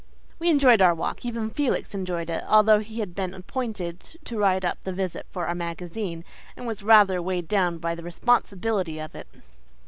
[0.39, 4.65] We enjoyed our walk even Felix enjoyed it, although he had been appointed to write
[4.65, 6.23] up the visit for Our Magazine
[6.57, 9.27] and was rather weighed down by the responsibility of it.